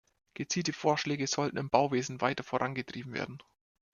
[0.33, 3.37] Gezielte Vorschläge sollten im Bauwesen weiter vorangetrieben werden.